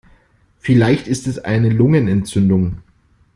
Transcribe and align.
Vielleicht 0.57 1.07
ist 1.07 1.27
es 1.27 1.37
eine 1.37 1.69
Lungenentzündung. 1.69 2.81